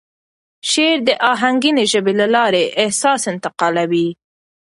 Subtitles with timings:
[0.69, 4.07] شعر د آهنګینې ژبې له لارې احساس انتقالوي.